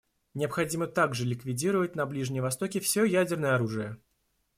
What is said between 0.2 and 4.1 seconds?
Необходимо также ликвидировать на Ближнем Востоке все ядерное оружие.